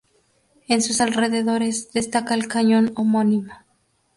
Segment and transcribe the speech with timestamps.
[0.67, 3.53] En sus alrededores destaca el cañón homónimo.